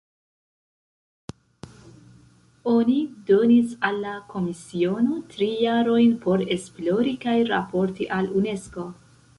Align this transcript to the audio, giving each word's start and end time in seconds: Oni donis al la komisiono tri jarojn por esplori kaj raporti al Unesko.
Oni 2.71 2.95
donis 3.27 3.77
al 3.89 4.01
la 4.07 4.15
komisiono 4.33 5.21
tri 5.35 5.51
jarojn 5.67 6.19
por 6.27 6.47
esplori 6.59 7.17
kaj 7.29 7.39
raporti 7.55 8.15
al 8.21 8.35
Unesko. 8.43 8.91